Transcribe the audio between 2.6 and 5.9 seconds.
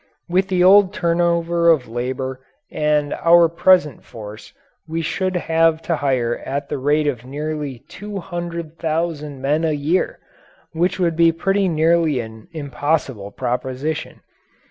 and our present force we should have